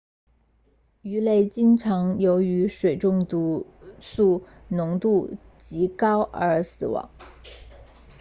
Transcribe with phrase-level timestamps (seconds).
[1.03, 3.67] 鱼类经常由于水中毒
[3.99, 7.11] 素浓度极高而死亡